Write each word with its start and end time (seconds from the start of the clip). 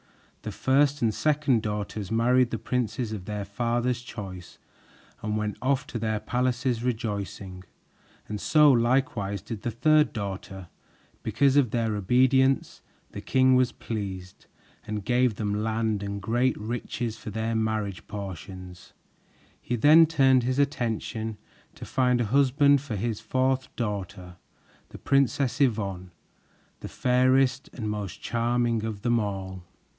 The 0.41 0.51
first 0.51 1.03
and 1.03 1.13
second 1.13 1.61
daughters 1.61 2.09
married 2.11 2.49
the 2.49 2.57
princes 2.57 3.11
of 3.11 3.25
their 3.25 3.45
father's 3.45 4.01
choice 4.01 4.57
and 5.21 5.37
went 5.37 5.55
off 5.61 5.85
to 5.87 5.99
their 5.99 6.19
palaces 6.19 6.83
rejoicing, 6.83 7.63
and 8.27 8.41
so 8.41 8.71
likewise 8.71 9.43
did 9.43 9.61
the 9.61 9.69
third 9.69 10.11
daughter. 10.11 10.69
Because 11.21 11.55
of 11.55 11.69
their 11.69 11.95
obedience, 11.95 12.81
the 13.11 13.21
king 13.21 13.55
was 13.55 13.71
pleased 13.71 14.47
and 14.87 15.05
gave 15.05 15.35
them 15.35 15.61
land 15.63 16.01
and 16.01 16.19
great 16.19 16.57
riches 16.57 17.15
for 17.17 17.29
their 17.29 17.53
marriage 17.53 18.07
portions. 18.07 18.93
He 19.61 19.75
then 19.75 20.07
turned 20.07 20.41
his 20.41 20.57
attention 20.57 21.37
to 21.75 21.85
find 21.85 22.19
a 22.19 22.25
husband 22.25 22.81
for 22.81 22.95
his 22.95 23.19
fourth 23.21 23.73
daughter, 23.75 24.37
the 24.89 24.97
Princess 24.97 25.61
Yvonne, 25.61 26.09
the 26.79 26.89
fairest 26.89 27.69
and 27.73 27.87
most 27.87 28.19
charming 28.23 28.83
of 28.83 29.03
them 29.03 29.19
all. 29.19 29.61